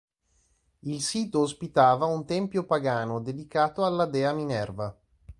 [0.79, 4.97] Il sito ospitava un tempio pagano dedicato alla dea Minerva.